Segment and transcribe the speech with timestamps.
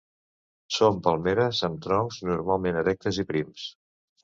[0.77, 3.71] Són palmeres amb troncs normalment erectes i prims.